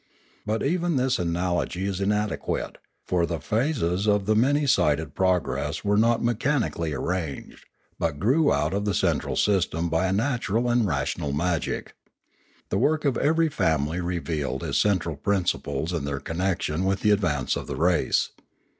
But 0.47 0.63
even 0.65 0.95
this 0.95 1.19
analogy 1.19 1.85
is 1.85 2.01
inadequate, 2.01 2.79
for 3.05 3.27
the 3.27 3.39
phases 3.39 4.07
of 4.07 4.25
the 4.25 4.35
many 4.35 4.65
sided 4.65 5.13
progress 5.13 5.83
were 5.85 5.95
not 5.95 6.23
mechanically 6.23 6.91
arranged, 6.91 7.65
but 7.99 8.17
grew 8.17 8.51
out 8.51 8.73
of 8.73 8.85
the 8.85 8.95
central 8.95 9.35
system 9.35 9.89
by 9.89 10.07
a 10.07 10.11
natural 10.11 10.71
and 10.71 10.87
rational 10.87 11.33
magic 11.33 11.93
The 12.69 12.79
work 12.79 13.05
of 13.05 13.15
every 13.15 13.49
family 13.49 13.99
revealed 14.01 14.63
its 14.63 14.79
central 14.79 15.17
principles 15.17 15.93
and 15.93 16.07
their 16.07 16.19
connection 16.19 16.83
with 16.83 17.01
the 17.01 17.11
advance 17.11 17.55
of 17.55 17.67
the 17.67 17.75
race. 17.75 18.31